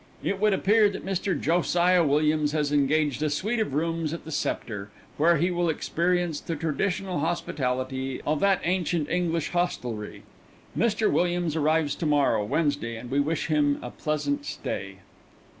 [0.23, 1.39] "It would appear that Mr.
[1.39, 6.39] Josiah Williams has engaged a suite of rooms at the Sceptre, where he will experience
[6.39, 10.23] the traditional hospitality of that ancient English hostelry.
[10.75, 11.11] "Mr.
[11.11, 14.95] Williams arrives to morrow, Wednesday, and we wish him a pleasant stay."